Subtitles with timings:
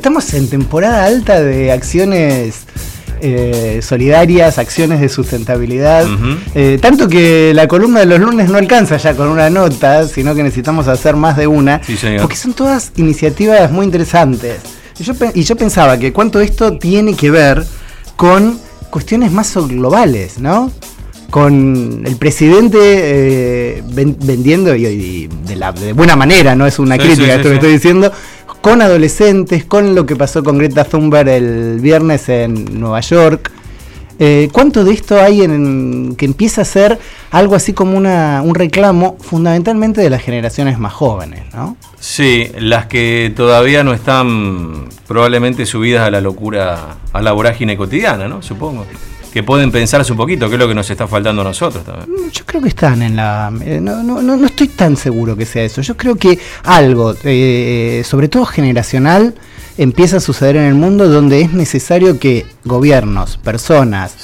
[0.00, 2.66] Estamos en temporada alta de acciones
[3.20, 6.06] eh, solidarias, acciones de sustentabilidad.
[6.54, 10.36] Eh, tanto que la columna de los lunes no alcanza ya con una nota, sino
[10.36, 11.80] que necesitamos hacer más de una.
[12.20, 14.60] Porque son todas iniciativas muy interesantes.
[15.00, 17.66] Y yo, y yo pensaba que cuánto esto tiene que ver
[18.14, 18.56] con
[18.90, 20.70] cuestiones más globales, ¿no?
[21.30, 27.34] con el presidente eh, vendiendo y, de, la, de buena manera, no es una crítica
[27.34, 28.10] esto que estoy diciendo,
[28.60, 33.52] con adolescentes, con lo que pasó con Greta Thunberg el viernes en Nueva York.
[34.20, 36.98] Eh, ¿Cuánto de esto hay en que empieza a ser
[37.30, 41.76] algo así como una, un reclamo fundamentalmente de las generaciones más jóvenes, ¿no?
[42.00, 48.26] Sí, las que todavía no están probablemente subidas a la locura, a la vorágine cotidiana,
[48.26, 48.42] ¿no?
[48.42, 48.86] Supongo
[49.32, 52.10] que pueden pensarse un poquito, qué es lo que nos está faltando a nosotros también.
[52.10, 53.52] Mm, yo creo que están en la...
[53.64, 55.82] Eh, no, no, no, estoy tan seguro que sea eso.
[55.82, 59.34] Yo creo que algo, eh, sobre todo generacional,
[59.78, 64.16] empieza a suceder en el mundo donde es necesario que gobiernos, personas,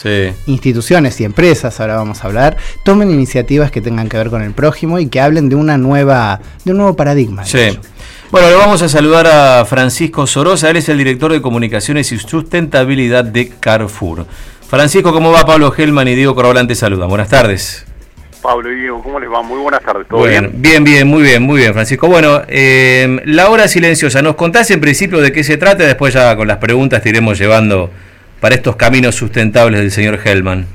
[0.47, 4.53] instituciones y empresas, ahora vamos a hablar, tomen iniciativas que tengan que ver con el
[4.53, 7.45] prójimo y que hablen de una nueva, de un nuevo paradigma.
[7.45, 7.79] Sí.
[8.33, 12.19] Bueno, le vamos a saludar a Francisco Sorosa, él es el director de comunicaciones y
[12.19, 14.27] sustentabilidad de Carrefour.
[14.69, 15.45] Francisco, ¿cómo va?
[15.45, 17.09] Pablo Gelman y Diego Corbalán te saludan.
[17.09, 17.87] Buenas tardes.
[18.43, 19.43] Pablo y Diego, ¿cómo les va?
[19.43, 20.07] Muy buenas tardes.
[20.09, 20.51] ¿Todo bien?
[20.57, 22.09] Bien, bien, muy bien, muy bien, Francisco.
[22.09, 25.85] Bueno, eh, la hora silenciosa, ¿nos contás en principio de qué se trata?
[25.85, 27.91] Después ya con las preguntas te iremos llevando
[28.41, 30.67] para estos caminos sustentables del señor Hellman.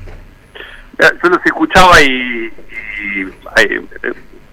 [1.22, 2.50] Yo los escuchaba y,
[3.62, 3.80] eh,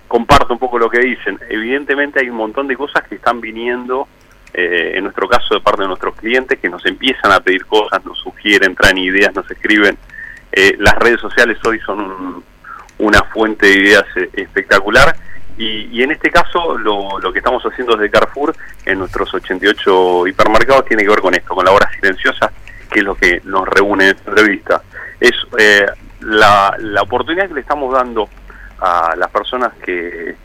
[0.08, 1.40] comparto un poco lo que dicen.
[1.50, 4.08] Evidentemente hay un montón de cosas que están viniendo
[4.53, 8.03] eh, en nuestro caso de parte de nuestros clientes que nos empiezan a pedir cosas,
[8.06, 9.98] nos sugieren, traen ideas, nos escriben.
[10.52, 12.44] Eh, las redes sociales hoy son
[13.00, 15.16] una fuente de ideas eh, espectacular
[15.58, 20.86] y, en este caso lo, lo, que estamos haciendo desde Carrefour en nuestros 88 hipermercados
[20.86, 22.52] tiene que ver con esto, con la hora silenciosa,
[22.92, 24.84] que es lo que nos reúne en entrevista.
[25.20, 25.34] Es
[26.22, 28.30] la, la oportunidad que le estamos dando
[28.79, 30.35] a las personas que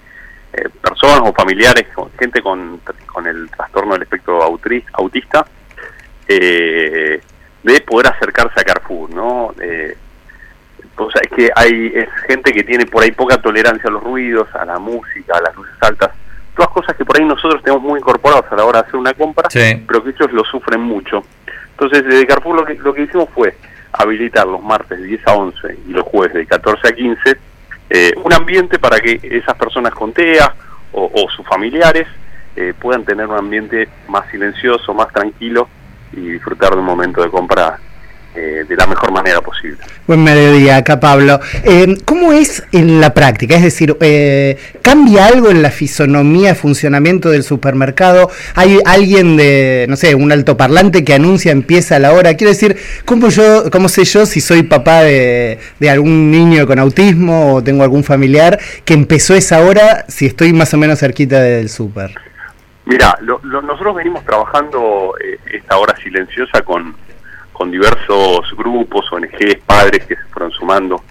[0.54, 1.86] eh, personas o familiares,
[2.18, 2.78] gente con,
[3.12, 5.46] con el trastorno del espectro autista,
[6.26, 7.20] eh,
[7.62, 9.54] de poder acercarse a Carrefour, ¿no?
[9.60, 9.96] Eh,
[10.96, 14.02] o sea, es que hay es gente que tiene por ahí poca tolerancia a los
[14.02, 16.10] ruidos, a la música, a las luces altas,
[16.54, 19.14] todas cosas que por ahí nosotros tenemos muy incorporados a la hora de hacer una
[19.14, 21.24] compra, pero que ellos lo sufren mucho.
[21.70, 23.56] Entonces, desde Carrefour lo que, lo que hicimos fue
[23.92, 27.38] habilitar los martes de 10 a 11 y los jueves de 14 a 15
[27.94, 30.54] eh, un ambiente para que esas personas con TEA
[30.92, 32.06] o, sus familiares
[32.56, 35.68] eh, puedan tener un ambiente más silencioso, más tranquilo
[36.12, 37.78] y disfrutar de un momento de compra
[38.34, 39.76] eh, de la mejor manera posible.
[40.06, 41.38] Buen mediodía, acá Pablo.
[41.64, 43.56] Eh, ¿Cómo es en la práctica?
[43.56, 48.30] Es decir, eh, ¿cambia algo en la fisonomía, funcionamiento del supermercado?
[48.54, 52.32] ¿Hay alguien de, no sé, un altoparlante que anuncia empieza la hora?
[52.34, 55.58] Quiero decir, ¿cómo, yo, cómo sé yo si soy papá de,
[55.90, 60.72] algún niño con autismo o tengo algún familiar que empezó esa hora si estoy más
[60.72, 62.31] o menos cerquita del súper?
[62.84, 65.14] Mira, nosotros venimos trabajando
[65.46, 66.96] esta hora silenciosa con
[67.52, 71.02] con diversos grupos, ONGs, padres que se fueron sumando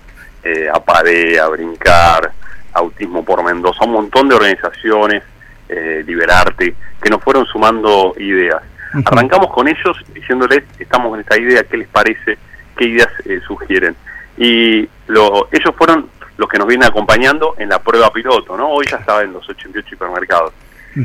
[0.44, 2.32] eh, a PADE, a Brincar,
[2.74, 5.24] Autismo por Mendoza, un montón de organizaciones,
[5.70, 8.62] eh, Liberarte, que nos fueron sumando ideas.
[9.06, 12.38] Arrancamos con ellos diciéndoles, estamos en esta idea, ¿qué les parece?
[12.76, 13.96] ¿Qué ideas eh, sugieren?
[14.36, 18.70] Y lo, ellos fueron los que nos vienen acompañando en la prueba piloto, ¿no?
[18.70, 20.53] Hoy ya estaba en los 88 hipermercados.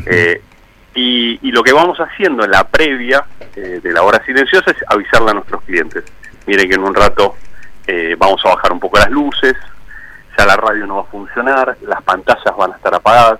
[0.06, 0.40] eh,
[0.96, 3.24] y, lo que vamos haciendo en la previa
[3.54, 6.04] eh, de la hora silenciosa es avisarle a nuestros clientes.
[6.46, 7.36] Miren que en un rato
[7.86, 9.54] eh, vamos a bajar un poco las luces,
[10.36, 13.38] ya la radio no va a funcionar, las pantallas van a estar apagadas.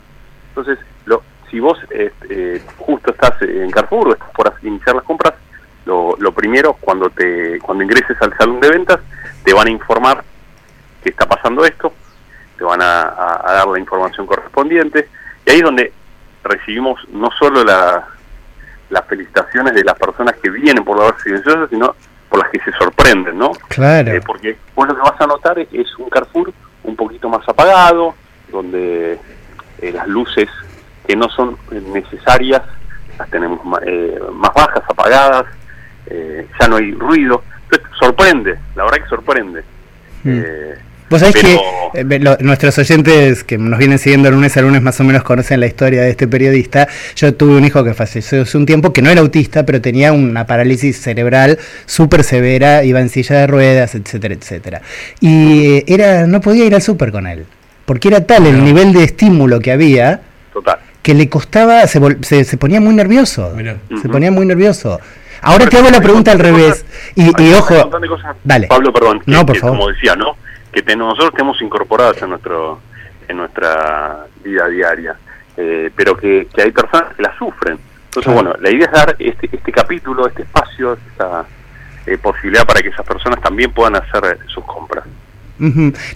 [0.49, 5.35] Entonces, lo, si vos eh, justo estás en Carrefour o estás por iniciar las compras,
[5.87, 8.99] lo, lo, primero, cuando, te, cuando ingreses al salón de ventas,
[9.45, 10.23] te van a informar
[11.03, 11.93] que está pasando esto,
[12.59, 13.03] te van a,
[13.45, 15.09] a dar la información correspondiente,
[15.47, 15.93] y ahí es donde
[16.49, 18.07] recibimos no solo la,
[18.91, 21.95] las felicitaciones de las personas que vienen por la hora silenciosa, sino
[22.29, 23.53] por las que se sorprenden, ¿no?
[23.69, 24.13] Claro.
[24.13, 26.53] Eh, porque vos lo que vas a notar es un Carrefour
[26.85, 28.15] un poquito más apagado,
[28.51, 29.19] donde
[29.81, 30.49] eh, las luces
[31.07, 32.63] que no son necesarias
[33.19, 35.47] las tenemos eh, más bajas, apagadas,
[36.61, 37.43] ya no hay ruido.
[37.65, 39.65] Entonces, sorprende, la verdad que sorprende.
[40.23, 40.43] Mm.
[41.09, 41.57] Vos sabés que
[41.95, 45.67] eh, nuestros oyentes que nos vienen siguiendo lunes a lunes más o menos conocen la
[45.67, 46.89] historia de este periodista.
[47.15, 50.13] Yo tuve un hijo que falleció hace un tiempo que no era autista, pero tenía
[50.13, 54.83] una parálisis cerebral súper severa, iba en silla de ruedas, etcétera, etcétera.
[55.21, 57.47] Y era no podía ir al súper con él,
[57.85, 60.23] porque era tal el nivel de estímulo que había.
[60.53, 63.55] Total que le costaba, se, se, ponía muy nervioso.
[64.03, 64.99] Se ponía muy nervioso.
[65.41, 66.85] Ahora te hago la pregunta al revés.
[67.15, 67.77] Y, ojo.
[68.43, 68.67] Dale.
[68.67, 69.23] Pablo, perdón.
[69.25, 69.79] no, por favor.
[69.79, 70.37] Como decía, ¿no?
[70.83, 72.81] Que nosotros tenemos incorporadas en, nuestro,
[73.29, 75.17] en nuestra vida diaria.
[75.57, 77.79] Eh, pero que, hay personas que la sufren.
[78.07, 81.45] Entonces, bueno, la idea es dar este, este capítulo, este espacio, esta
[82.07, 85.05] eh, posibilidad para que esas personas también puedan hacer sus compras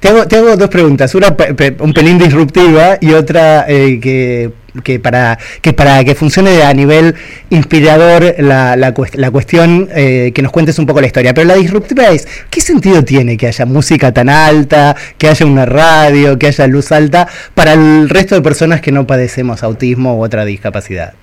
[0.01, 1.35] te, hago, te, hago, dos preguntas, una
[1.79, 4.51] un pelín disruptiva y otra eh, que,
[4.83, 7.15] que, para, que para que funcione a nivel
[7.51, 11.35] inspirador la, la, la cuestión, eh, que nos cuentes un poco la historia.
[11.35, 15.67] Pero la disruptiva es, ¿qué sentido tiene que haya música tan alta, que haya una
[15.67, 20.25] radio, que haya luz alta para el resto de personas que no padecemos autismo u
[20.25, 21.15] otra discapacidad?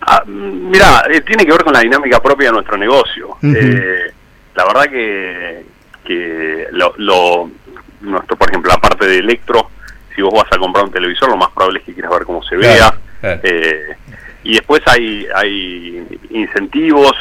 [0.00, 3.36] Ah, mira, eh, tiene que ver con la dinámica propia de nuestro negocio.
[3.42, 5.74] la verdad que
[6.04, 7.50] que lo,
[8.02, 9.70] nuestro, por ejemplo, la parte de electro,
[10.14, 12.42] si vos vas a comprar un televisor, lo más probable es que quieras ver cómo
[12.42, 12.94] se vea.
[13.22, 13.96] Eh,
[14.42, 17.12] y después hay, hay incentivos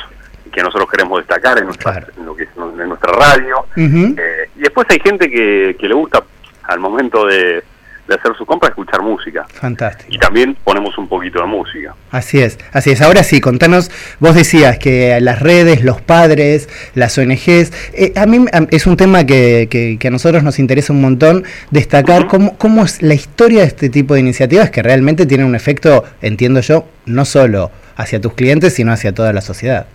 [0.52, 3.66] que nosotros queremos destacar en nuestra, en lo que en nuestra radio.
[3.76, 6.24] Eh, y después hay gente que, que le gusta
[6.64, 7.64] al momento de,
[8.08, 9.46] de hacer su compra, escuchar música.
[9.54, 10.10] Fantástico.
[10.14, 11.96] Y también ponemos un poquito de música.
[12.12, 13.02] Así es, así es.
[13.02, 18.46] Ahora sí, contanos, vos decías que las redes, los padres, las ONGs, eh, a mí
[18.72, 23.02] es un tema que, que, a nosotros nos interesa un montón destacar cómo, cómo es
[23.02, 27.26] la historia de este tipo de iniciativas que realmente tienen un efecto, entiendo yo, no
[27.26, 29.88] solo hacia tus clientes, sino hacia toda la sociedad.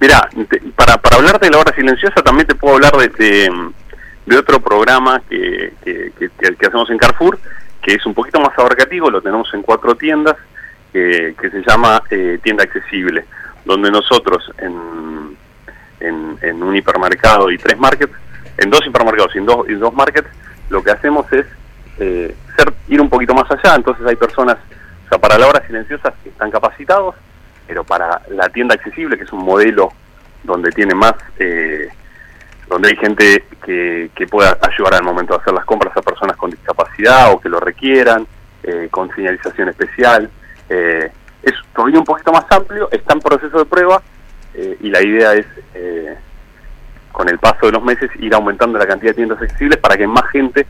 [0.00, 0.28] Mira,
[0.76, 3.87] para, para hablar de la hora silenciosa también te puedo hablar de de
[4.36, 7.38] otro programa que, que, hacemos en Carrefour,
[7.82, 10.36] que es un poquito más abarcativo, lo tenemos en cuatro tiendas,
[10.92, 13.24] que se llama eh, Tienda Accesible,
[13.64, 15.36] donde nosotros en,
[16.00, 18.12] en, un hipermercado y tres markets,
[18.56, 20.28] en dos hipermercados y en dos, y dos markets,
[20.70, 21.46] lo que hacemos es
[21.98, 24.56] eh, ser, ir un poquito más allá, entonces hay personas,
[25.06, 27.14] o sea, para la hora silenciosas que están capacitados,
[27.66, 29.92] pero para la tienda accesible, que es un modelo
[30.42, 31.14] donde tiene más...
[31.38, 31.88] Eh,
[32.68, 36.36] donde hay gente que, que pueda ayudar al momento de hacer las compras a personas
[36.36, 38.26] con discapacidad o que lo requieran,
[38.62, 40.28] eh, con señalización especial.
[40.68, 41.10] Eh,
[41.42, 44.02] es todavía un poquito más amplio, está en proceso de prueba
[44.54, 45.46] eh, y la idea es,
[47.12, 50.06] con el paso de los meses, ir aumentando la cantidad de tiendas accesibles para que
[50.06, 50.66] más gente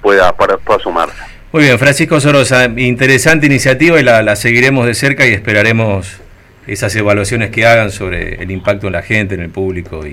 [0.00, 1.16] pueda, pueda, sumarse.
[1.52, 6.20] Muy bien, Francisco Sorosa, interesante iniciativa y la, la seguiremos de cerca y esperaremos
[6.66, 10.06] esas evaluaciones que hagan sobre el impacto en la gente, en el público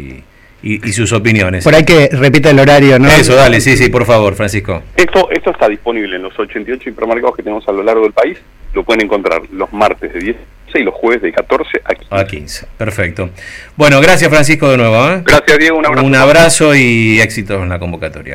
[0.63, 1.63] y, y, sus opiniones.
[1.63, 3.07] Por ahí que repita el horario, ¿no?
[3.07, 4.83] Eso, dale, sí, sí, por favor, Francisco.
[4.95, 8.37] Esto, esto está disponible en los 88 hipermercados que tenemos a lo largo del país.
[8.73, 10.37] Lo pueden encontrar los martes de 10
[10.79, 12.15] y los jueves de 14 a 15.
[12.15, 13.29] A 15, perfecto.
[13.75, 15.09] Bueno, gracias Francisco de nuevo.
[15.09, 15.21] ¿eh?
[15.25, 16.05] Gracias Diego, un abrazo.
[16.05, 18.29] Un abrazo y éxitos en la convocatoria.